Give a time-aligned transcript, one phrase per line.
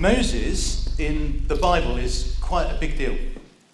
[0.00, 3.18] Moses in the Bible is quite a big deal.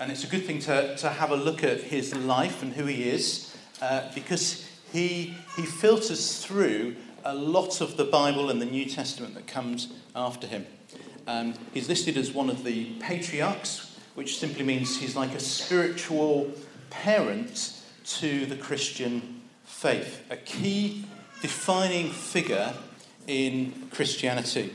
[0.00, 2.84] And it's a good thing to, to have a look at his life and who
[2.87, 8.66] he is uh, because he, he filters through a lot of the Bible and the
[8.66, 10.66] New Testament that comes after him.
[11.29, 16.51] Um, he's listed as one of the patriarchs, which simply means he's like a spiritual
[16.91, 17.80] parent
[18.19, 21.05] to the Christian faith, a key
[21.41, 22.74] defining figure
[23.29, 24.73] in Christianity.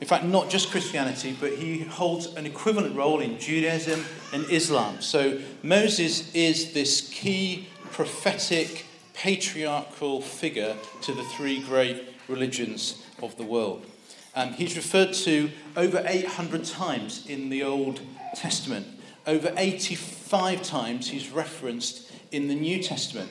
[0.00, 5.00] In fact, not just Christianity, but he holds an equivalent role in Judaism and Islam.
[5.00, 13.42] So Moses is this key prophetic, patriarchal figure to the three great religions of the
[13.42, 13.86] world.
[14.34, 18.00] Um, he's referred to over 800 times in the Old
[18.34, 18.86] Testament.
[19.26, 23.30] Over 85 times he's referenced in the New Testament.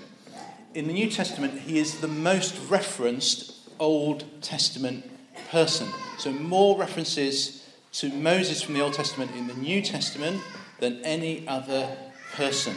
[0.73, 5.09] In the New Testament, he is the most referenced Old Testament
[5.49, 5.87] person.
[6.17, 10.41] So, more references to Moses from the Old Testament in the New Testament
[10.79, 11.95] than any other
[12.33, 12.75] person.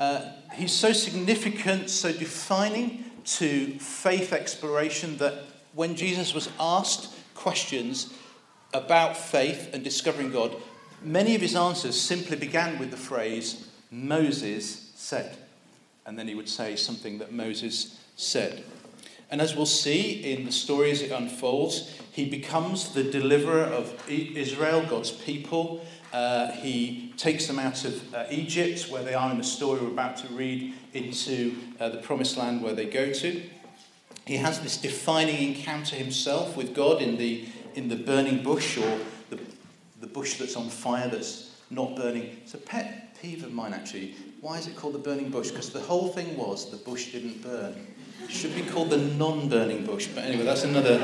[0.00, 8.12] Uh, he's so significant, so defining to faith exploration that when Jesus was asked questions
[8.74, 10.56] about faith and discovering God,
[11.02, 15.36] many of his answers simply began with the phrase, Moses said.
[16.04, 18.64] And then he would say something that Moses said.
[19.32, 23.98] And as we'll see in the story as it unfolds, he becomes the deliverer of
[24.06, 25.82] Israel, God's people.
[26.12, 29.88] Uh, he takes them out of uh, Egypt, where they are in the story we're
[29.88, 33.42] about to read, into uh, the promised land where they go to.
[34.26, 38.98] He has this defining encounter himself with God in the, in the burning bush, or
[39.30, 39.40] the,
[40.02, 42.36] the bush that's on fire that's not burning.
[42.42, 44.14] It's a pet peeve of mine, actually.
[44.42, 45.48] Why is it called the burning bush?
[45.48, 47.86] Because the whole thing was the bush didn't burn.
[48.28, 50.98] Should be called the non burning bush, but anyway, that's another,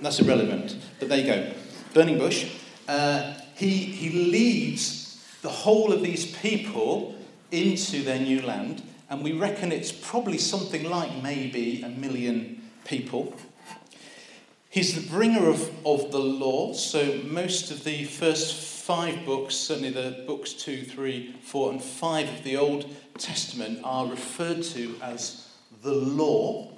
[0.00, 0.76] that's irrelevant.
[0.98, 1.52] But there you go.
[1.92, 2.50] Burning bush.
[2.88, 7.14] Uh, he, he leads the whole of these people
[7.50, 13.34] into their new land, and we reckon it's probably something like maybe a million people.
[14.70, 19.90] He's the bringer of, of the law, so most of the first five books, certainly
[19.90, 22.86] the books two, three, four, and five of the Old
[23.18, 25.49] Testament, are referred to as
[25.82, 26.72] the law.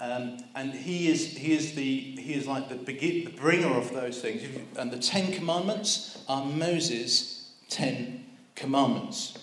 [0.00, 3.92] Um, and he is, he is, the, he is like the, begin, the bringer of
[3.92, 4.42] those things.
[4.76, 9.38] And the Ten Commandments are Moses' Ten Commandments.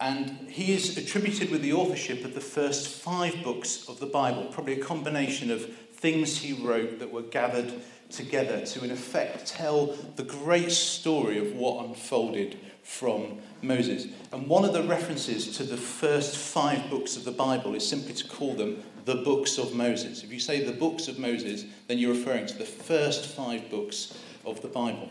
[0.00, 4.44] And he is attributed with the authorship of the first five books of the Bible,
[4.44, 7.72] probably a combination of things he wrote that were gathered
[8.08, 12.56] together to, in effect, tell the great story of what unfolded
[12.88, 14.06] from Moses.
[14.32, 18.14] And one of the references to the first five books of the Bible is simply
[18.14, 20.24] to call them the books of Moses.
[20.24, 24.18] If you say the books of Moses, then you're referring to the first five books
[24.44, 25.10] of the Bible.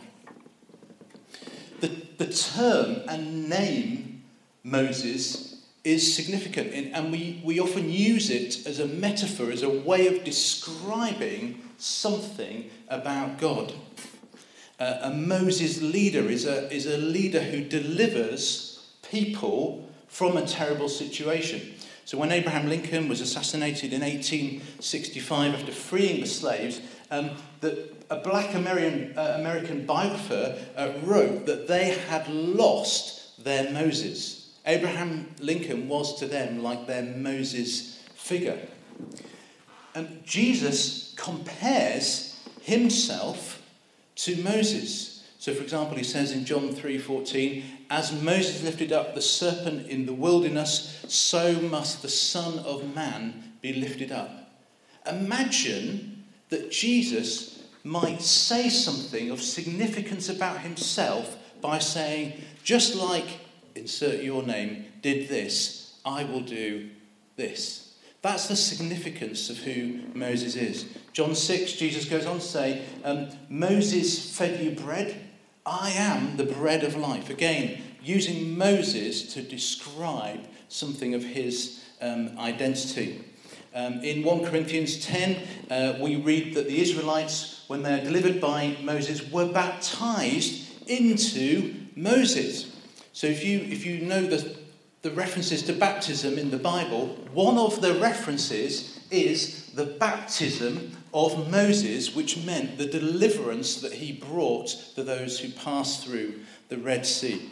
[1.80, 4.24] The, the term and name
[4.64, 10.08] Moses is significant, and we, we often use it as a metaphor, as a way
[10.08, 13.72] of describing something about God.
[14.80, 20.90] Uh, a Moses leader is a, is a leader who delivers people from a terrible
[20.90, 21.74] situation.
[22.06, 26.80] So when Abraham Lincoln was assassinated in 1865 after freeing the slaves,
[27.12, 33.72] um, the, a black American, uh, American biographer uh, wrote that they had lost their
[33.72, 34.52] Moses.
[34.66, 38.60] Abraham Lincoln was to them like their Moses figure.
[39.96, 43.57] And Jesus compares himself
[44.18, 45.24] to Moses.
[45.40, 50.06] So, for example, he says in John 3:14, "As Moses lifted up the serpent in
[50.06, 54.52] the wilderness, so must the Son of Man be lifted up."
[55.08, 63.28] Imagine that Jesus might say something of significance about himself by saying, "Just like
[63.76, 66.90] insert your name did this, I will do
[67.36, 67.87] this."
[68.22, 70.86] That's the significance of who Moses is.
[71.14, 75.16] John 6, Jesus goes on to say, um, Moses fed you bread.
[75.66, 77.30] I am the bread of life.
[77.30, 83.24] Again, using Moses to describe something of his um, identity.
[83.76, 88.42] Um, in 1 Corinthians 10, uh, we read that the Israelites, when they are delivered
[88.42, 92.76] by Moses, were baptized into Moses.
[93.14, 94.57] So if you, if you know the
[95.02, 101.50] the references to baptism in the Bible, one of the references is the baptism of
[101.50, 106.40] Moses, which meant the deliverance that he brought to those who passed through
[106.70, 107.50] the Red Sea.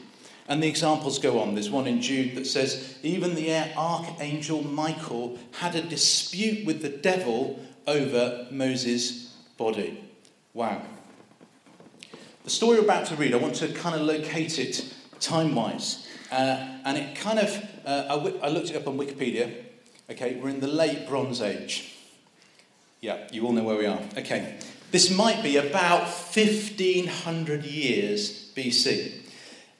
[0.47, 1.55] And the examples go on.
[1.55, 6.89] There's one in Jude that says, even the archangel Michael had a dispute with the
[6.89, 10.03] devil over Moses' body.
[10.53, 10.81] Wow.
[12.43, 16.04] The story we're about to read, I want to kind of locate it time wise.
[16.31, 17.55] Uh, and it kind of,
[17.85, 19.63] uh, I, w- I looked it up on Wikipedia.
[20.09, 21.93] Okay, we're in the late Bronze Age.
[23.01, 23.99] Yeah, you all know where we are.
[24.17, 24.57] Okay,
[24.91, 29.11] this might be about 1500 years BC.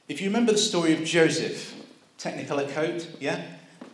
[0.08, 1.74] If you remember the story of Joseph,
[2.20, 3.44] Technicolor coat, yeah?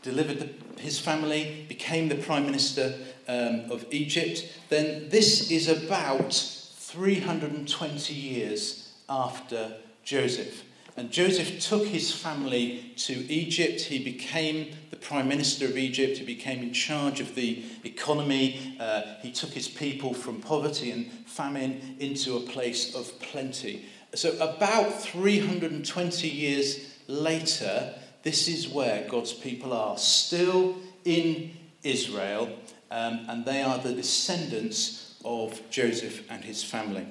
[0.04, 2.96] Delivered the, his family, became the prime minister
[3.28, 10.64] um, of Egypt, then this is about 320 years after Joseph.
[10.98, 13.82] And Joseph took his family to Egypt.
[13.82, 16.18] He became the prime minister of Egypt.
[16.18, 18.76] He became in charge of the economy.
[18.80, 23.86] Uh, he took his people from poverty and famine into a place of plenty.
[24.14, 31.52] So, about 320 years later, this is where God's people are, still in
[31.84, 32.50] Israel,
[32.92, 37.08] um, and they are the descendants of Joseph and his family.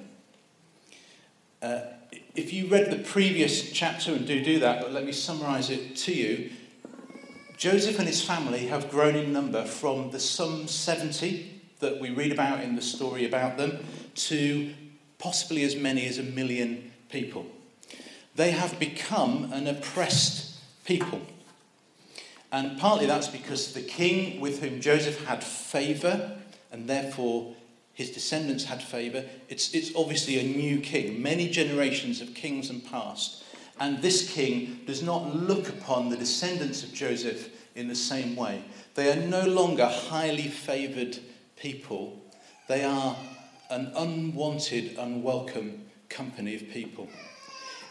[1.62, 1.80] Uh,
[2.34, 5.96] if you read the previous chapter, and do do that, but let me summarize it
[5.96, 6.50] to you.
[7.56, 12.32] Joseph and his family have grown in number from the some 70 that we read
[12.32, 13.84] about in the story about them
[14.14, 14.72] to
[15.18, 17.46] possibly as many as a million people.
[18.34, 21.20] They have become an oppressed people.
[22.52, 26.38] And partly that's because the king with whom Joseph had favour,
[26.72, 27.54] and therefore
[28.00, 29.26] his descendants had favour.
[29.50, 31.20] It's, it's obviously a new king.
[31.20, 33.44] Many generations of kings and past.
[33.78, 38.64] And this king does not look upon the descendants of Joseph in the same way.
[38.94, 41.18] They are no longer highly favoured
[41.56, 42.24] people,
[42.68, 43.14] they are
[43.68, 47.06] an unwanted, unwelcome company of people.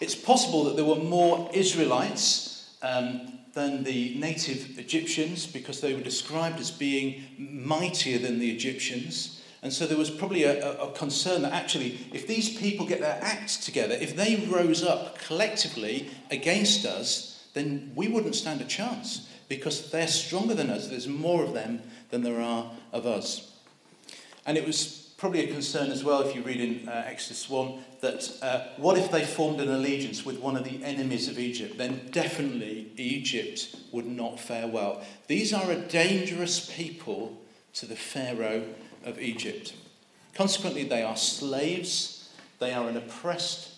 [0.02, 6.02] It's possible that there were more Israelites um, than the native Egyptians because they were
[6.02, 9.39] described as being mightier than the Egyptians.
[9.62, 13.20] And so there was probably a, a, concern that actually, if these people get their
[13.22, 19.28] acts together, if they rose up collectively against us, then we wouldn't stand a chance
[19.50, 20.88] because they're stronger than us.
[20.88, 23.52] There's more of them than there are of us.
[24.46, 27.84] And it was probably a concern as well, if you read in uh, Exodus 1,
[28.00, 31.78] that uh, what if they formed an allegiance with one of the enemies of Egypt?
[31.78, 35.04] Then definitely Egypt would not fare well.
[35.28, 37.42] These are a dangerous people
[37.74, 38.64] to the Pharaoh
[39.06, 39.74] of Egypt.
[40.34, 42.30] Consequently, they are slaves,
[42.60, 43.72] they are an oppressed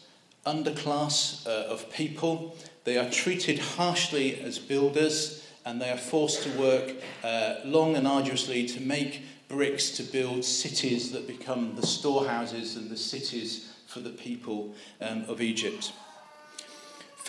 [0.46, 6.60] underclass uh, of people, they are treated harshly as builders, and they are forced to
[6.60, 12.76] work uh, long and arduously to make bricks to build cities that become the storehouses
[12.76, 15.92] and the cities for the people um, of Egypt.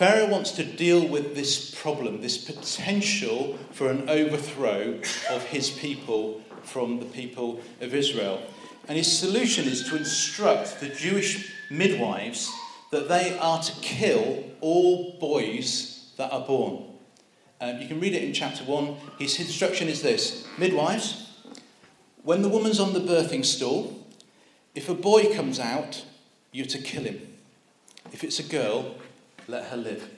[0.03, 6.41] Pharaoh wants to deal with this problem, this potential for an overthrow of his people
[6.63, 8.41] from the people of Israel.
[8.89, 12.51] And his solution is to instruct the Jewish midwives
[12.91, 16.83] that they are to kill all boys that are born.
[17.61, 18.97] Um, you can read it in chapter 1.
[19.19, 21.29] His instruction is this Midwives,
[22.23, 24.05] when the woman's on the birthing stool,
[24.75, 26.03] if a boy comes out,
[26.51, 27.21] you're to kill him.
[28.11, 28.95] If it's a girl,
[29.47, 30.09] let her live.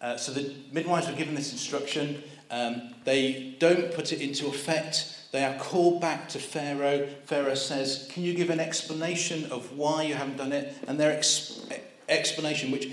[0.00, 2.22] Uh, so the midwives were given this instruction.
[2.50, 7.08] Um, they don't put it into effect they are called back to Pharaoh.
[7.24, 10.76] Pharaoh says, Can you give an explanation of why you haven't done it?
[10.86, 11.66] And their ex-
[12.08, 12.90] explanation, which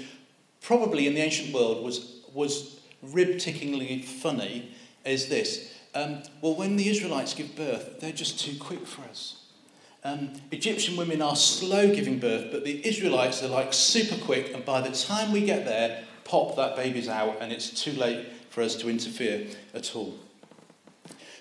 [0.62, 4.72] probably in the ancient world was, was rib tickingly funny,
[5.04, 5.76] is this.
[5.94, 9.39] Um, well, when the Israelites give birth, they're just too quick for us.
[10.04, 14.64] Um, Egyptian women are slow giving birth, but the Israelites are like super quick, and
[14.64, 18.62] by the time we get there, pop, that baby's out, and it's too late for
[18.62, 20.16] us to interfere at all.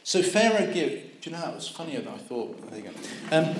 [0.02, 2.70] So Pharaoh gives, do you know that was funnier than I thought?
[2.70, 3.36] There you go.
[3.36, 3.54] Um,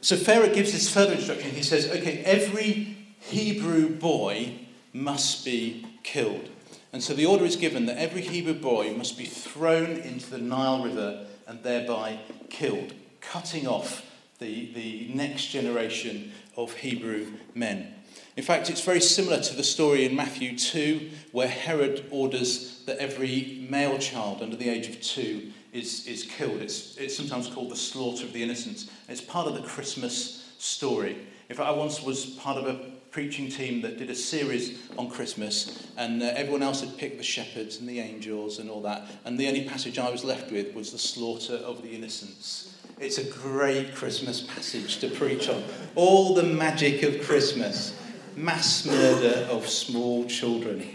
[0.00, 1.50] so Pharaoh gives this further instruction.
[1.52, 4.58] He says, okay, every Hebrew boy
[4.92, 6.48] must be killed.
[6.92, 10.38] And so the order is given that every Hebrew boy must be thrown into the
[10.38, 12.94] Nile River and thereby killed,
[13.30, 14.04] cutting off
[14.38, 17.92] the, the next generation of Hebrew men.
[18.36, 22.98] In fact, it's very similar to the story in Matthew 2, where Herod orders that
[22.98, 26.60] every male child under the age of two is, is killed.
[26.60, 28.90] It's, it's sometimes called the slaughter of the innocents.
[29.08, 31.16] It's part of the Christmas story.
[31.48, 35.08] In fact, I once was part of a preaching team that did a series on
[35.08, 39.06] Christmas, and uh, everyone else had picked the shepherds and the angels and all that,
[39.24, 42.75] and the only passage I was left with was the slaughter of the innocents.
[42.98, 45.62] It's a great Christmas passage to preach on.
[45.96, 47.94] All the magic of Christmas
[48.34, 50.94] mass murder of small children.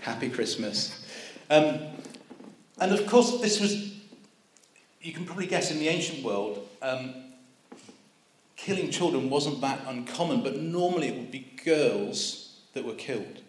[0.00, 1.06] Happy Christmas.
[1.48, 1.78] Um,
[2.80, 3.94] and of course, this was,
[5.00, 7.14] you can probably guess, in the ancient world, um,
[8.56, 13.40] killing children wasn't that uncommon, but normally it would be girls that were killed.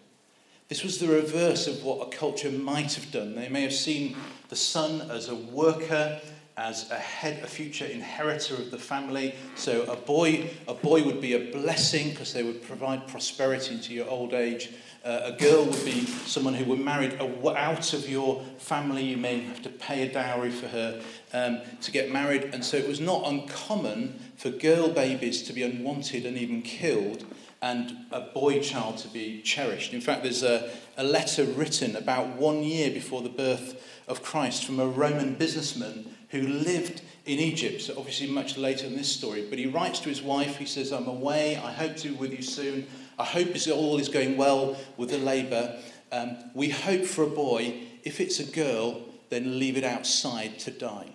[0.68, 3.34] This was the reverse of what a culture might have done.
[3.34, 4.16] They may have seen
[4.50, 6.20] the son as a worker,
[6.56, 9.34] as a head, a future inheritor of the family.
[9.54, 13.94] So a boy, a boy would be a blessing because they would provide prosperity into
[13.94, 14.70] your old age.
[15.04, 19.02] Uh, a girl would be someone who were married out of your family.
[19.02, 22.50] You may have to pay a dowry for her um, to get married.
[22.52, 27.24] And so it was not uncommon for girl babies to be unwanted and even killed,
[27.60, 29.92] and a boy child to be cherished.
[29.92, 34.64] In fact, there's a, a letter written about one year before the birth of Christ
[34.64, 39.46] from a Roman businessman who lived in Egypt, so obviously much later in this story.
[39.48, 42.32] But he writes to his wife, he says, I'm away, I hope to be with
[42.32, 42.86] you soon.
[43.18, 45.78] I hope all is going well with the labour.
[46.10, 47.74] Um, we hope for a boy.
[48.02, 51.10] If it's a girl, then leave it outside to die.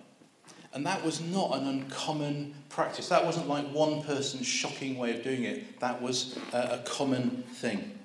[0.72, 3.08] And that was not an uncommon practice.
[3.08, 5.80] That wasn't like one person's shocking way of doing it.
[5.80, 7.98] That was a, a common thing.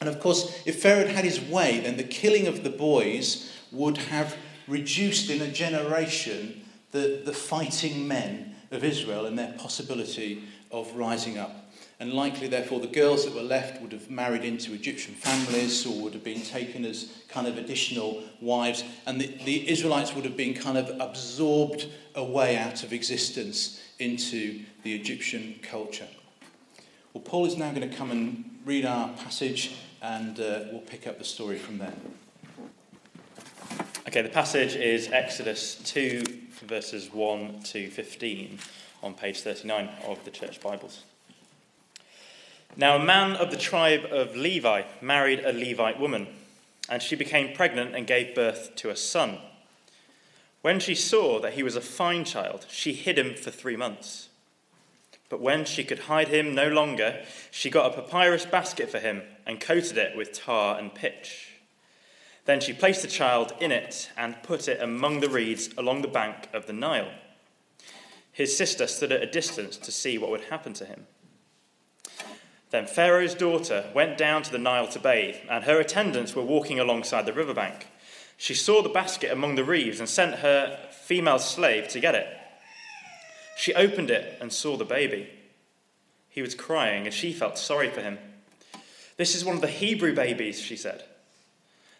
[0.00, 3.96] And of course, if Pharaoh had his way, then the killing of the boys would
[3.98, 4.36] have
[4.68, 11.38] reduced in a generation the, the fighting men of Israel and their possibility of rising
[11.38, 11.72] up.
[12.00, 16.02] And likely, therefore, the girls that were left would have married into Egyptian families or
[16.02, 18.82] would have been taken as kind of additional wives.
[19.06, 24.64] And the, the Israelites would have been kind of absorbed away out of existence into
[24.82, 26.08] the Egyptian culture.
[27.12, 31.06] Well, Paul is now going to come and read our passage and uh, we'll pick
[31.06, 31.94] up the story from there.
[34.04, 36.24] Okay, the passage is Exodus 2,
[36.66, 38.58] verses 1 to 15
[39.00, 41.04] on page 39 of the Church Bibles.
[42.76, 46.26] Now, a man of the tribe of Levi married a Levite woman,
[46.88, 49.38] and she became pregnant and gave birth to a son.
[50.62, 54.30] When she saw that he was a fine child, she hid him for three months.
[55.28, 59.22] But when she could hide him no longer, she got a papyrus basket for him
[59.46, 61.51] and coated it with tar and pitch.
[62.44, 66.08] Then she placed the child in it and put it among the reeds along the
[66.08, 67.10] bank of the Nile.
[68.32, 71.06] His sister stood at a distance to see what would happen to him.
[72.70, 76.80] Then Pharaoh's daughter went down to the Nile to bathe, and her attendants were walking
[76.80, 77.86] alongside the riverbank.
[78.38, 82.26] She saw the basket among the reeds and sent her female slave to get it.
[83.56, 85.28] She opened it and saw the baby.
[86.30, 88.18] He was crying, and she felt sorry for him.
[89.18, 91.04] This is one of the Hebrew babies, she said.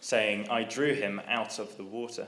[0.00, 2.26] saying, I drew him out of the water.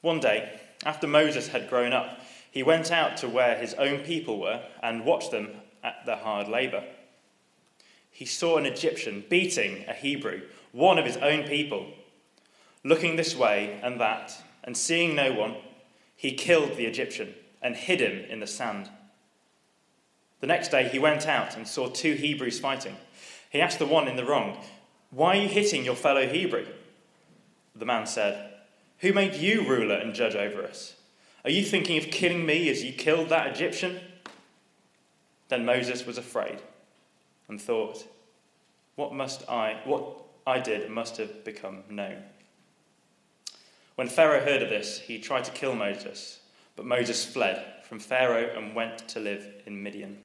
[0.00, 4.38] One day, after Moses had grown up, he went out to where his own people
[4.38, 5.50] were and watched them
[5.82, 6.84] at their hard labor
[8.14, 11.88] he saw an Egyptian beating a Hebrew, one of his own people.
[12.84, 15.56] Looking this way and that, and seeing no one,
[16.14, 18.88] he killed the Egyptian and hid him in the sand.
[20.40, 22.96] The next day he went out and saw two Hebrews fighting.
[23.50, 24.58] He asked the one in the wrong,
[25.14, 26.66] Why are you hitting your fellow Hebrew?
[27.76, 28.52] The man said,
[28.98, 30.96] Who made you ruler and judge over us?
[31.44, 34.00] Are you thinking of killing me as you killed that Egyptian?
[35.48, 36.58] Then Moses was afraid
[37.48, 38.04] and thought,
[38.96, 42.22] what must I, what I did must have become known.
[43.94, 46.40] When Pharaoh heard of this, he tried to kill Moses,
[46.76, 50.18] but Moses fled from Pharaoh and went to live in Midian.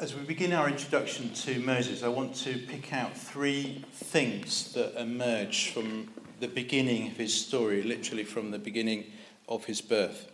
[0.00, 5.00] As we begin our introduction to Moses, I want to pick out three things that
[5.00, 6.08] emerge from
[6.40, 9.04] the beginning of his story, literally from the beginning
[9.48, 10.32] of his birth.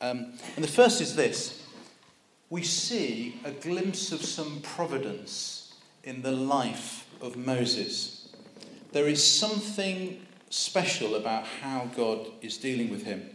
[0.00, 1.66] Um, and the first is this
[2.48, 8.28] we see a glimpse of some providence in the life of Moses.
[8.92, 13.30] There is something special about how God is dealing with him.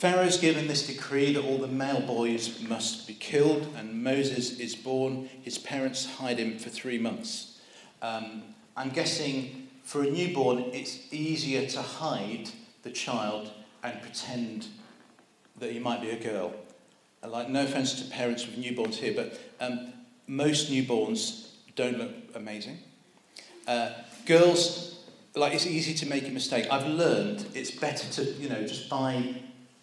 [0.00, 4.74] Pharaoh's given this decree that all the male boys must be killed, and Moses is
[4.74, 5.28] born.
[5.42, 7.60] His parents hide him for three months.
[8.00, 8.42] Um,
[8.76, 12.48] I'm guessing for a newborn, it's easier to hide
[12.82, 13.50] the child
[13.82, 14.68] and pretend
[15.58, 16.54] that he might be a girl
[17.28, 19.92] like no offense to parents with newborns here, but um,
[20.26, 22.78] most newborns don't look amazing.
[23.66, 23.90] Uh,
[24.26, 25.00] girls,
[25.34, 26.66] like it's easy to make a mistake.
[26.70, 29.34] I've learned it's better to, you know, just by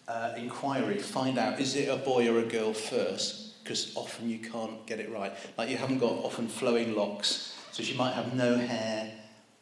[0.08, 3.62] uh, inquiry find out is it a boy or a girl first.
[3.62, 5.32] because often you can't get it right.
[5.58, 9.12] Like you haven't got often flowing locks, so she might have no hair,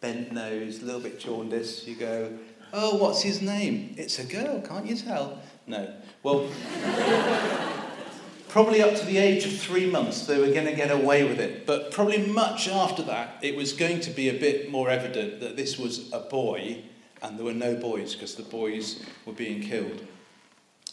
[0.01, 1.89] bent nose, a little bit jaundiced.
[1.89, 2.39] You go,
[2.73, 3.97] oh, what's his name?
[3.99, 5.41] It's a girl, can't you tell?
[5.67, 5.93] No.
[6.23, 6.49] Well,
[8.49, 11.41] probably up to the age of three months, they were going to get away with
[11.41, 11.67] it.
[11.67, 15.57] But probably much after that, it was going to be a bit more evident that
[15.57, 16.85] this was a boy
[17.23, 20.07] and there were no boys because the boys were being killed.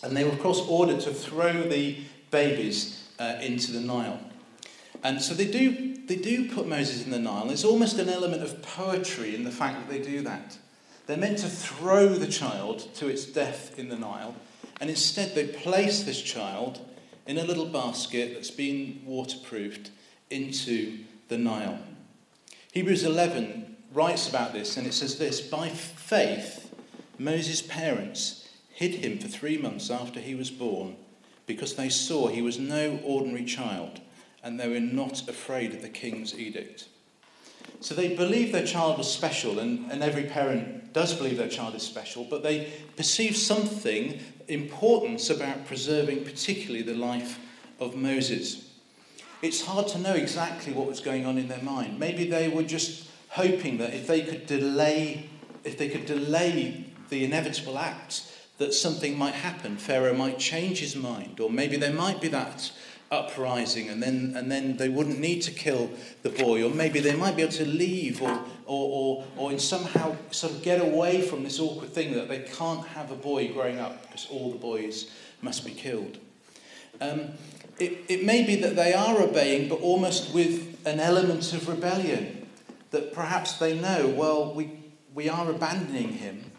[0.03, 1.97] And they were, of course, ordered to throw the
[2.29, 4.19] babies uh, into the Nile.
[5.03, 7.47] And so they do, they do put Moses in the Nile.
[7.47, 10.57] There's almost an element of poetry in the fact that they do that.
[11.05, 14.35] They're meant to throw the child to its death in the Nile,
[14.79, 16.79] and instead they place this child
[17.27, 19.91] in a little basket that's been waterproofed
[20.29, 21.79] into the Nile.
[22.71, 26.73] Hebrews 11 writes about this, and it says this By faith,
[27.19, 28.42] Moses' parents
[28.73, 30.95] hid him for three months after he was born
[31.45, 34.01] because they saw he was no ordinary child
[34.43, 36.87] and they were not afraid of the king's edict.
[37.79, 41.75] So they believed their child was special, and, and every parent does believe their child
[41.75, 47.39] is special, but they perceive something importance about preserving particularly the life
[47.79, 48.69] of Moses.
[49.41, 51.99] It's hard to know exactly what was going on in their mind.
[51.99, 55.29] Maybe they were just hoping that if they could delay,
[55.63, 59.77] if they could delay the inevitable act, that something might happen.
[59.77, 62.71] Pharaoh might change his mind, or maybe there might be that
[63.13, 65.89] uprising and then, and then they wouldn't need to kill
[66.23, 68.31] the boy, or maybe they might be able to leave or,
[68.65, 72.39] or, or, or in somehow sort of get away from this awkward thing that they
[72.39, 76.17] can't have a boy growing up because all the boys must be killed.
[76.99, 77.31] Um,
[77.79, 82.39] it, it may be that they are obeying, but almost with an element of rebellion.
[82.91, 84.71] That perhaps they know, well, we,
[85.15, 86.51] we are abandoning him,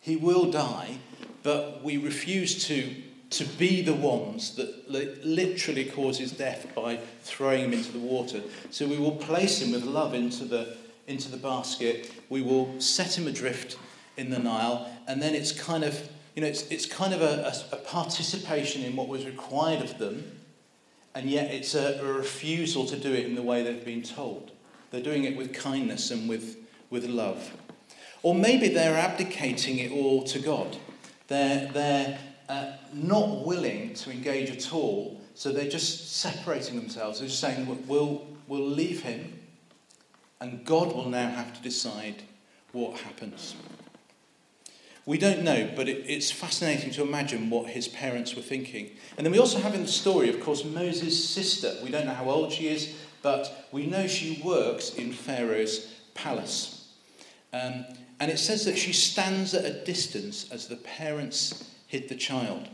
[0.00, 0.98] he will die,
[1.42, 2.94] but we refuse to
[3.30, 8.40] to be the ones that literally causes death by throwing him into the water.
[8.70, 12.10] So we will place him with love into the, into the basket.
[12.28, 13.78] We will set him adrift
[14.16, 14.90] in the Nile.
[15.06, 18.82] And then it's kind of, you know, it's, it's kind of a, a, a participation
[18.82, 20.40] in what was required of them.
[21.14, 24.50] And yet it's a, a refusal to do it in the way they've been told.
[24.90, 26.56] They're doing it with kindness and with,
[26.90, 27.52] with love.
[28.22, 30.76] Or maybe they're abdicating it all to God.
[31.28, 37.18] They're, they're uh, not willing to engage at all, so they're just separating themselves.
[37.18, 39.38] They're just saying, we'll, we'll leave him,
[40.40, 42.22] and God will now have to decide
[42.72, 43.54] what happens.
[45.06, 48.90] We don't know, but it, it's fascinating to imagine what his parents were thinking.
[49.16, 51.74] And then we also have in the story, of course, Moses' sister.
[51.82, 56.88] We don't know how old she is, but we know she works in Pharaoh's palace.
[57.52, 57.84] Um,
[58.20, 62.68] and it says that she stands at a distance as the parents hid the child.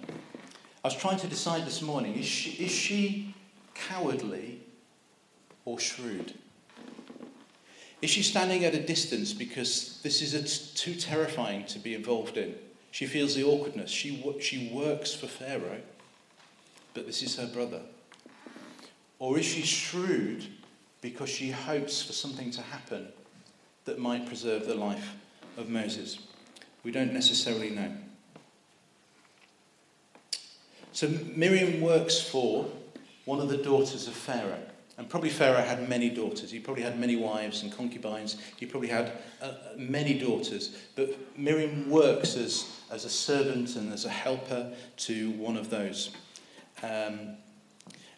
[0.85, 3.35] I was trying to decide this morning is she, is she
[3.75, 4.61] cowardly
[5.65, 6.35] or shrewd?
[8.03, 12.57] Is she standing at a distance because this is too terrifying to be involved in?
[12.91, 13.91] She feels the awkwardness.
[13.91, 15.81] She, she works for Pharaoh,
[16.93, 17.83] but this is her brother.
[19.19, 20.45] Or is she shrewd
[21.01, 23.09] because she hopes for something to happen
[23.85, 25.15] that might preserve the life
[25.57, 26.19] of Moses?
[26.85, 27.92] We don't necessarily know.
[30.92, 32.66] So Miriam works for
[33.27, 34.62] one of the daughters of Pharaoh.
[34.99, 36.51] And probably Pharaoh had many daughters.
[36.51, 38.38] He probably had many wives and concubines.
[38.57, 40.75] He probably had uh, many daughters.
[40.95, 46.16] But Miriam works as, as a servant and as a helper to one of those.
[46.83, 47.37] Um,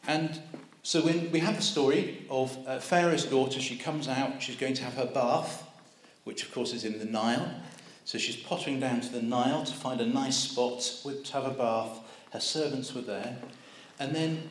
[0.07, 0.40] and
[0.85, 4.74] so when we have the story of uh, Pharaoh's daughter, she comes out, she's going
[4.74, 5.67] to have her bath,
[6.29, 7.51] which of course is in the Nile.
[8.05, 11.51] So she's pottering down to the Nile to find a nice spot to have a
[11.51, 12.01] bath
[12.33, 13.38] her servants were there.
[13.99, 14.51] And then,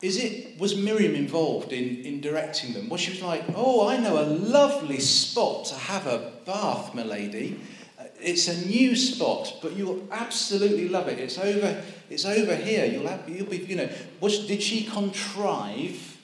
[0.00, 2.88] is it, was Miriam involved in, in directing them?
[2.88, 7.02] Was she was like, oh, I know a lovely spot to have a bath, my
[7.02, 7.60] lady.
[7.98, 11.18] Uh, it's a new spot, but you'll absolutely love it.
[11.18, 12.86] It's over, it's over here.
[12.86, 16.18] You'll, have, you'll be, you know, was, did she contrive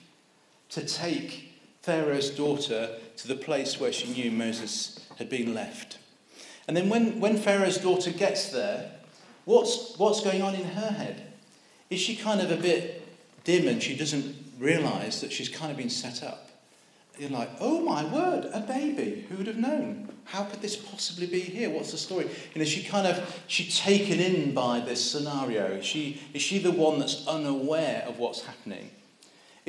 [0.69, 2.89] to take Pharaoh's daughter
[3.21, 5.97] to the place where she knew Moses had been left?
[6.67, 8.91] And then when, when Pharaoh's daughter gets there,
[9.49, 11.23] What's, what's going on in her head?
[11.89, 13.03] Is she kind of a bit
[13.45, 16.51] dim and she doesn't realize that she's kind of been set up?
[17.17, 19.25] You're like, oh my word, a baby.
[19.27, 20.07] Who would have known?
[20.25, 21.71] How could this possibly be here?
[21.71, 22.29] What's the story?
[22.53, 25.81] You know, she kind of she's taken in by this scenario.
[25.81, 28.91] She is she the one that's unaware of what's happening?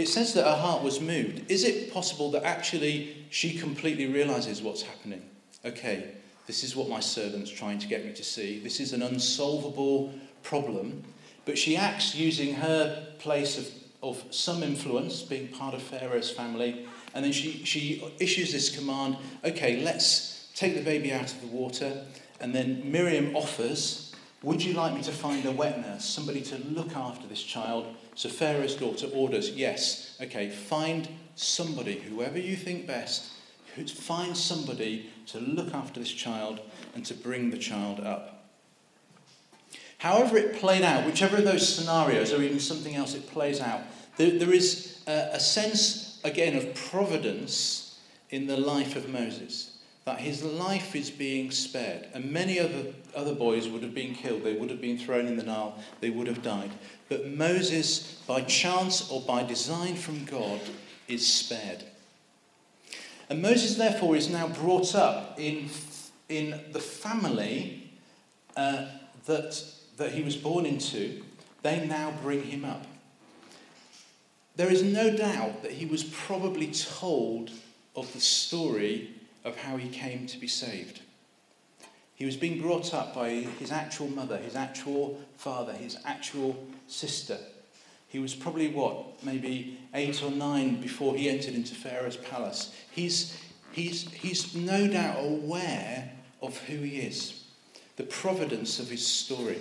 [0.00, 1.50] It says that her heart was moved.
[1.50, 5.22] Is it possible that actually she completely realizes what's happening?
[5.62, 6.12] Okay,
[6.46, 8.60] this is what my servant's trying to get me to see.
[8.60, 11.04] This is an unsolvable problem.
[11.44, 13.68] but she acts using her place of,
[14.02, 19.16] of some influence, being part of Pharaoh's family, and then she, she issues this command
[19.44, 22.04] okay, let's take the baby out of the water.
[22.40, 24.09] And then Miriam offers,
[24.42, 27.94] Would you like me to find a wet nurse, somebody to look after this child?
[28.14, 33.32] So Pharaoh's daughter orders, Yes, okay, find somebody, whoever you think best,
[33.86, 36.60] find somebody to look after this child
[36.94, 38.44] and to bring the child up.
[39.98, 43.82] However, it played out, whichever of those scenarios or even something else it plays out,
[44.16, 47.98] there, there is a, a sense, again, of providence
[48.30, 49.78] in the life of Moses.
[50.06, 52.08] That his life is being spared.
[52.14, 54.44] And many other, other boys would have been killed.
[54.44, 55.78] They would have been thrown in the Nile.
[56.00, 56.70] They would have died.
[57.08, 60.60] But Moses, by chance or by design from God,
[61.08, 61.84] is spared.
[63.28, 65.68] And Moses, therefore, is now brought up in,
[66.28, 67.92] in the family
[68.56, 68.86] uh,
[69.26, 69.62] that
[70.00, 71.22] that he was born into,
[71.62, 72.86] they now bring him up.
[74.56, 77.50] There is no doubt that he was probably told
[77.94, 79.10] of the story
[79.44, 81.02] of how he came to be saved.
[82.20, 86.54] He was being brought up by his actual mother, his actual father, his actual
[86.86, 87.38] sister.
[88.08, 92.74] He was probably what, maybe eight or nine before he entered into Pharaoh's palace.
[92.90, 93.40] He's,
[93.72, 97.42] he's, he's no doubt aware of who he is,
[97.96, 99.56] the providence of his story.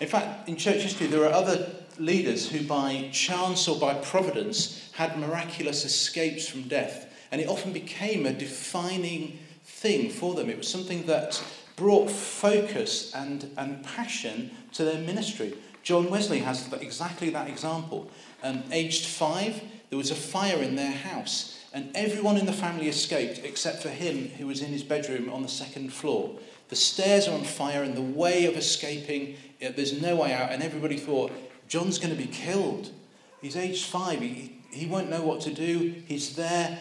[0.00, 1.70] In fact, in church history, there are other
[2.00, 7.14] leaders who, by chance or by providence, had miraculous escapes from death.
[7.30, 10.50] And it often became a defining thing for them.
[10.50, 11.42] It was something that
[11.76, 15.54] brought focus and, and passion to their ministry.
[15.82, 18.10] John Wesley has exactly that example.
[18.42, 22.88] Um, aged five, there was a fire in their house, and everyone in the family
[22.88, 26.38] escaped except for him who was in his bedroom on the second floor.
[26.68, 30.52] The stairs are on fire, and the way of escaping there's no way out.
[30.52, 31.32] And everybody thought,
[31.68, 32.90] John's going to be killed.
[33.40, 34.20] He's aged five.
[34.20, 35.94] He, he won't know what to do.
[36.06, 36.78] He's there.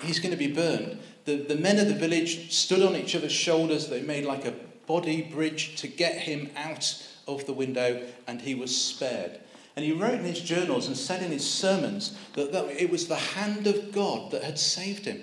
[0.00, 0.98] He's going to be burned.
[1.28, 3.88] The, the men of the village stood on each other's shoulders.
[3.88, 4.54] They made like a
[4.86, 9.38] body bridge to get him out of the window, and he was spared.
[9.76, 13.08] And he wrote in his journals and said in his sermons that, that it was
[13.08, 15.22] the hand of God that had saved him.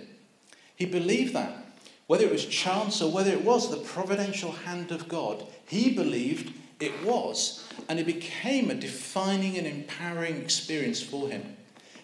[0.75, 1.65] He believed that.
[2.05, 6.53] Whether it was chance or whether it was the providential hand of God, he believed
[6.79, 11.57] it was, and it became a defining and empowering experience for him.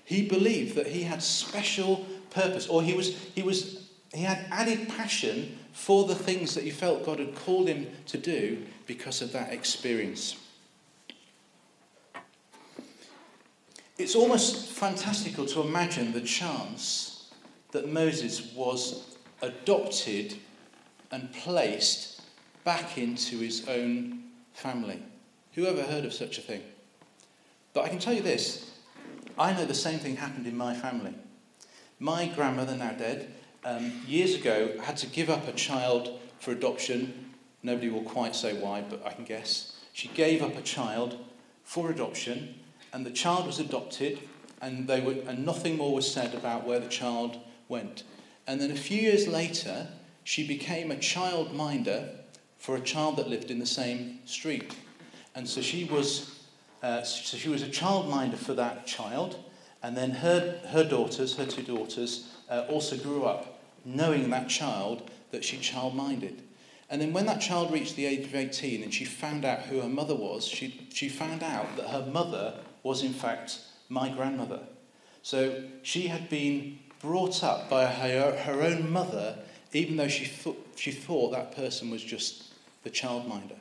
[0.04, 3.81] He believed that he had special purpose, or he was he was
[4.14, 8.18] he had added passion for the things that he felt God had called him to
[8.18, 10.36] do because of that experience.
[13.98, 17.30] It's almost fantastical to imagine the chance
[17.72, 20.36] that Moses was adopted
[21.12, 22.22] and placed
[22.64, 25.02] back into his own family.
[25.54, 26.64] Who ever heard of such a thing?
[27.74, 28.72] But I can tell you this
[29.38, 31.14] I know the same thing happened in my family.
[32.00, 33.32] My grandmother, now dead,
[33.64, 37.32] um, years ago had to give up a child for adoption.
[37.64, 39.78] Nobody will quite say why, but I can guess.
[39.94, 41.18] She gave up a child
[41.64, 42.56] for adoption,
[42.94, 44.20] and the child was adopted,
[44.62, 48.04] and, they were, and nothing more was said about where the child went.
[48.48, 49.88] And then a few years later,
[50.24, 52.10] she became a child minder
[52.58, 54.76] for a child that lived in the same street.
[55.34, 56.44] And so she was,
[56.84, 59.38] uh, so she was a childminder for that child.
[59.82, 63.51] And then her, her daughters, her two daughters, uh, also grew up
[63.86, 66.40] knowing that child that she childminded.
[66.90, 69.80] And then when that child reached the age of 18 and she found out who
[69.80, 74.60] her mother was, she, she found out that her mother was in fact my grandmother.
[75.24, 79.38] So she had been brought up by her, her own mother,
[79.72, 83.58] even though she, th- she thought that person was just the childminder.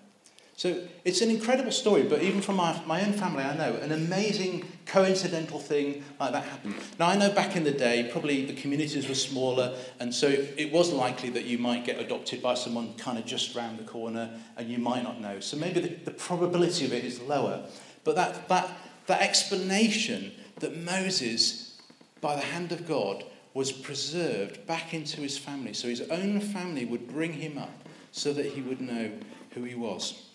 [0.61, 3.93] So it's an incredible story, but even from my, my own family, I know an
[3.93, 6.75] amazing coincidental thing like that happened.
[6.99, 10.71] Now, I know back in the day, probably the communities were smaller, and so it
[10.71, 14.39] was likely that you might get adopted by someone kind of just round the corner,
[14.59, 15.41] and you might not know.
[15.41, 17.65] So maybe the, the probability of it is lower.
[18.05, 18.71] But that, that,
[19.07, 21.81] that explanation that Moses,
[22.21, 26.85] by the hand of God, was preserved back into his family, so his own family
[26.85, 29.11] would bring him up so that he would know
[29.55, 30.27] who he was.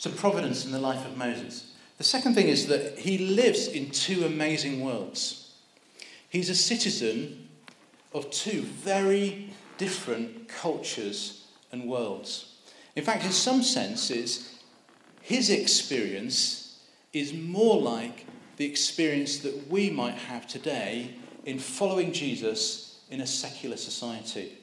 [0.00, 1.74] So, providence in the life of Moses.
[1.98, 5.52] The second thing is that he lives in two amazing worlds.
[6.30, 7.50] He's a citizen
[8.14, 12.54] of two very different cultures and worlds.
[12.96, 14.58] In fact, in some senses,
[15.20, 16.80] his experience
[17.12, 18.24] is more like
[18.56, 21.10] the experience that we might have today
[21.44, 24.59] in following Jesus in a secular society.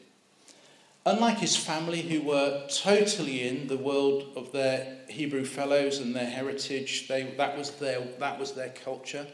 [1.08, 6.30] Unlike his family, who were totally in the world of their Hebrew fellows and their
[6.30, 9.26] heritage, they, that, was their, that was their culture,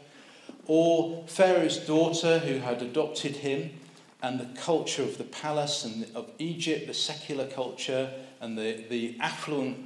[0.66, 3.70] or Pharaoh's daughter, who had adopted him,
[4.22, 8.08] and the culture of the palace and of Egypt, the secular culture,
[8.40, 9.76] and the, the affluent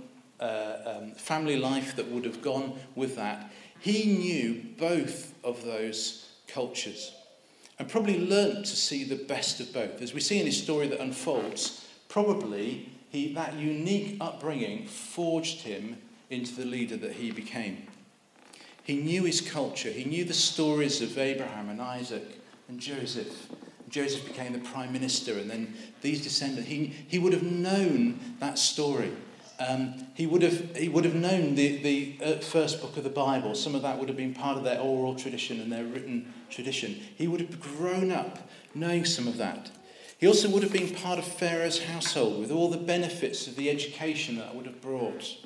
[0.40, 6.28] uh, um, family life that would have gone with that, he knew both of those
[6.48, 7.17] cultures
[7.78, 10.02] and probably learnt to see the best of both.
[10.02, 15.96] As we see in his story that unfolds, probably he, that unique upbringing forged him
[16.30, 17.86] into the leader that he became.
[18.82, 22.24] He knew his culture, he knew the stories of Abraham and Isaac
[22.68, 23.48] and Joseph.
[23.88, 26.68] Joseph became the prime minister, and then these descendants.
[26.68, 29.12] He, he would have known that story.
[29.60, 33.10] Um, he, would have, he would have known the, the uh, first book of the
[33.10, 33.54] Bible.
[33.54, 36.94] Some of that would have been part of their oral tradition and their written tradition.
[37.16, 38.38] He would have grown up
[38.74, 39.70] knowing some of that.
[40.18, 43.70] He also would have been part of Pharaoh's household with all the benefits of the
[43.70, 45.36] education that would have brought.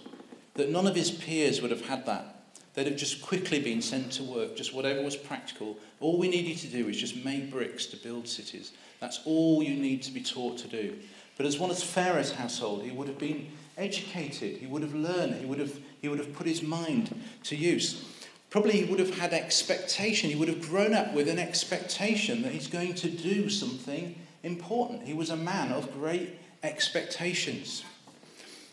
[0.55, 2.33] That none of his peers would have had that.
[2.75, 5.77] They'd have just quickly been sent to work, just whatever was practical.
[6.01, 8.73] All we needed to do is just make bricks to build cities.
[8.99, 10.97] That's all you need to be taught to do.
[11.37, 13.49] But as one of Pharaoh's household, he would have been
[13.83, 17.15] educated, he would have learned, he would have, he would have put his mind
[17.45, 18.05] to use.
[18.49, 22.53] Probably he would have had expectation, he would have grown up with an expectation that
[22.53, 25.03] he's going to do something important.
[25.05, 27.85] He was a man of great expectations.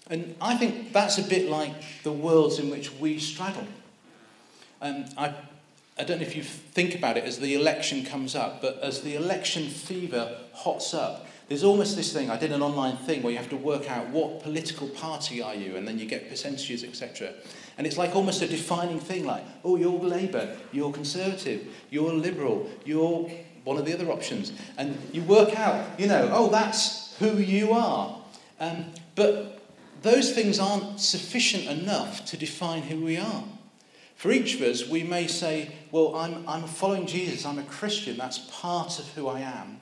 [0.10, 3.68] And I think that's a bit like the worlds in which we straddle.
[4.82, 5.34] Um, I,
[5.98, 9.02] I don't know if you think about it as the election comes up, but as
[9.02, 12.30] the election fever hots up, there's almost this thing.
[12.30, 15.56] I did an online thing where you have to work out what political party are
[15.56, 17.34] you, and then you get percentages, etc.
[17.78, 22.70] And it's like almost a defining thing, like, oh, you're Labour, you're Conservative, you're Liberal,
[22.86, 23.30] you're
[23.64, 24.52] one of the other options.
[24.78, 28.22] And you work out, you know, oh, that's who you are.
[28.60, 28.86] Um,
[29.16, 29.64] but
[30.04, 33.44] those things aren't sufficient enough to define who we are.
[34.16, 38.18] For each of us, we may say, well, I'm, I'm following Jesus, I'm a Christian,
[38.18, 39.80] that's part of who I am.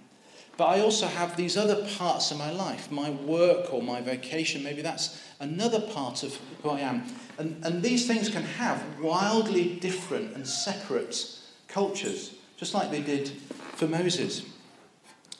[0.57, 4.63] But I also have these other parts of my life, my work or my vocation,
[4.63, 7.03] maybe that's another part of who I am.
[7.37, 13.29] And, and these things can have wildly different and separate cultures, just like they did
[13.75, 14.43] for Moses.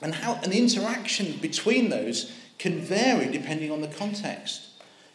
[0.04, 4.68] And, how, and the interaction between those can vary depending on the context.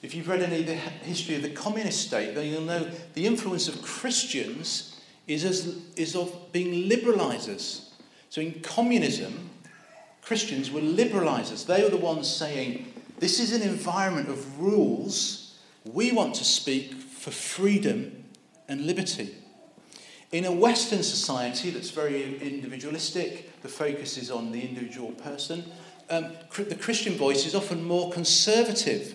[0.03, 3.25] If you've read any of the history of the communist state, then you'll know the
[3.25, 7.91] influence of Christians is, as, is of being liberalizers.
[8.31, 9.51] So in communism,
[10.23, 11.67] Christians were liberalizers.
[11.67, 15.59] They were the ones saying, This is an environment of rules.
[15.85, 18.25] We want to speak for freedom
[18.69, 19.35] and liberty.
[20.31, 25.65] In a Western society that's very individualistic, the focus is on the individual person,
[26.09, 29.15] um, the Christian voice is often more conservative.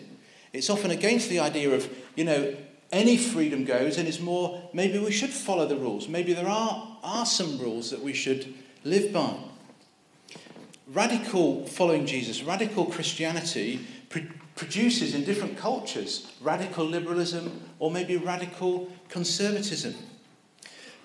[0.54, 2.56] It's often against the idea of, you know,
[2.91, 6.08] any freedom goes, and it's more maybe we should follow the rules.
[6.08, 9.36] Maybe there are, are some rules that we should live by
[10.93, 13.86] radical following Jesus, radical Christianity
[14.56, 19.93] produces in different cultures radical liberalism or maybe radical conservatism.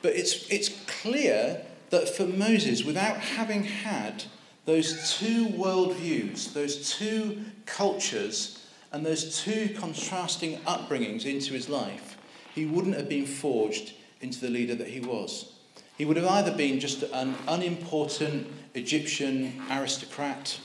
[0.01, 4.25] But it's, it's clear that for Moses, without having had
[4.65, 12.19] those two worldviews, those two cultures, and those two contrasting upbringings into his life,
[12.55, 15.53] he wouldn't have been forged into the leader that he was.
[15.97, 20.59] He would have either been just an unimportant Egyptian aristocrat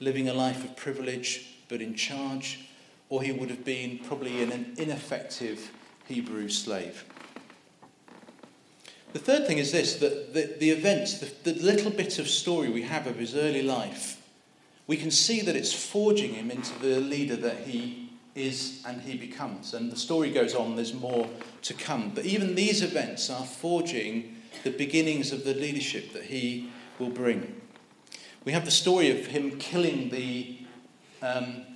[0.00, 2.66] living a life of privilege but in charge,
[3.08, 5.70] or he would have been probably an ineffective
[6.06, 7.04] Hebrew slave.
[9.12, 12.70] The third thing is this that the, the events, the, the little bit of story
[12.70, 14.22] we have of his early life,
[14.86, 19.16] we can see that it's forging him into the leader that he is and he
[19.16, 19.74] becomes.
[19.74, 21.28] And the story goes on, there's more
[21.62, 22.12] to come.
[22.14, 27.60] But even these events are forging the beginnings of the leadership that he will bring.
[28.44, 30.58] We have the story of him killing the
[31.22, 31.66] um,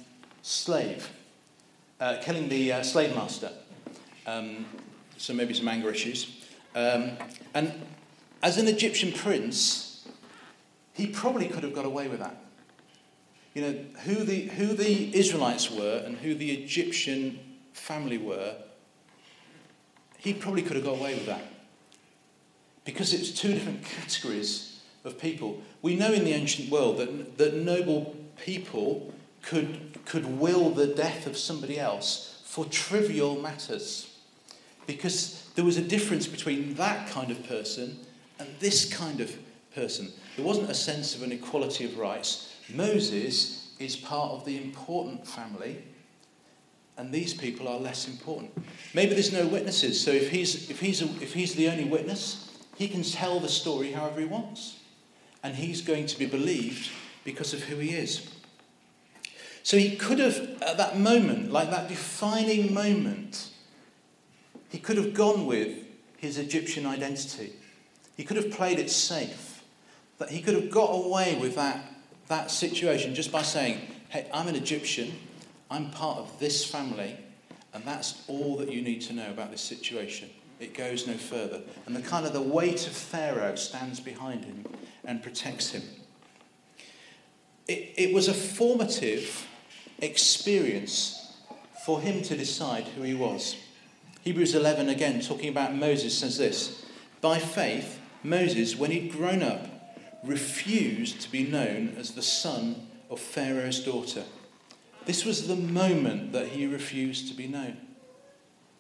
[0.43, 1.11] slave,
[2.01, 3.51] uh, killing the uh, slave master.
[4.27, 4.67] Um,
[5.17, 6.47] so maybe some anger issues.
[6.75, 7.13] Um,
[7.55, 7.73] and
[8.43, 10.09] as an Egyptian prince,
[10.95, 12.37] he probably could have got away with that.
[13.55, 17.39] You know, who the, who the Israelites were and who the Egyptian
[17.73, 18.57] family were,
[20.17, 21.43] he probably could have got away with that.
[22.85, 24.72] Because it's two different categories
[25.05, 25.61] of people.
[25.81, 29.13] We know in the ancient world that, that noble people
[29.43, 34.09] could, could will the death of somebody else for trivial matters.
[34.87, 37.99] Because there was a difference between that kind of person
[38.39, 39.35] and this kind of
[39.75, 40.13] person.
[40.37, 42.55] There wasn't a sense of an equality of rights.
[42.73, 45.83] Moses is part of the important family,
[46.97, 48.53] and these people are less important.
[48.95, 52.51] Maybe there's no witnesses, so if he's, if he's, a, if he's the only witness,
[52.77, 54.79] he can tell the story however he wants.
[55.43, 56.91] And he's going to be believed
[57.25, 58.29] because of who he is.
[59.63, 63.51] So he could have, at that moment, like that defining moment,
[64.69, 65.79] he could have gone with
[66.17, 67.53] his Egyptian identity.
[68.17, 69.63] He could have played it safe.
[70.19, 71.85] That he could have got away with that,
[72.29, 75.13] that situation just by saying, hey, I'm an Egyptian,
[75.71, 77.17] I'm part of this family,
[77.75, 80.31] and that's all that you need to know about this situation.
[80.61, 81.61] It goes no further.
[81.87, 84.65] And the kind of the weight of Pharaoh stands behind him
[85.05, 85.83] and protects him.
[87.69, 89.47] It, it was a formative
[89.99, 91.37] experience
[91.85, 93.57] for him to decide who he was.
[94.23, 96.85] Hebrews 11, again, talking about Moses, says this
[97.21, 99.67] By faith, Moses, when he'd grown up,
[100.23, 104.25] refused to be known as the son of Pharaoh's daughter.
[105.05, 107.77] This was the moment that he refused to be known.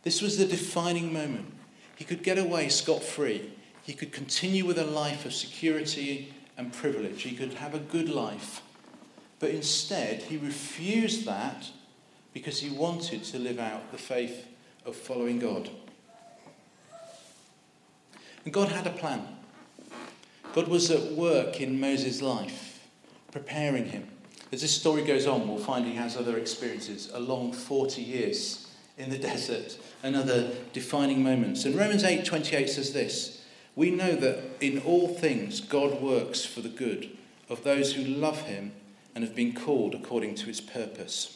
[0.04, 1.52] This was the defining moment.
[1.96, 3.52] He could get away scot free.
[3.82, 7.22] He could continue with a life of security and privilege.
[7.22, 8.62] He could have a good life.
[9.40, 11.70] But instead, he refused that
[12.32, 14.46] because he wanted to live out the faith
[14.86, 15.68] of following God.
[18.44, 19.26] And God had a plan.
[20.54, 22.86] God was at work in Moses' life,
[23.30, 24.08] preparing him.
[24.52, 28.68] As this story goes on, we'll find he has other experiences, a long 40 years
[28.98, 31.64] in the desert and other defining moments.
[31.64, 33.41] And Romans 8:28 says this,
[33.74, 37.10] we know that in all things God works for the good
[37.48, 38.72] of those who love him
[39.14, 41.30] and have been called according to his purpose.